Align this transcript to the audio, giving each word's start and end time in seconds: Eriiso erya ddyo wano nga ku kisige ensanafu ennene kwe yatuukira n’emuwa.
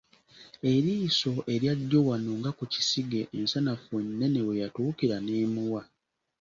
Eriiso 0.73 1.33
erya 1.53 1.73
ddyo 1.79 1.99
wano 2.09 2.31
nga 2.39 2.51
ku 2.57 2.63
kisige 2.73 3.21
ensanafu 3.37 3.93
ennene 4.03 4.39
kwe 4.45 4.59
yatuukira 4.61 5.15
n’emuwa. 5.25 5.81